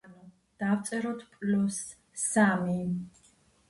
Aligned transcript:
ანუ, 0.07 0.21
დავწეროთ 0.63 1.23
პლუს 1.37 1.79
სამი. 2.25 2.85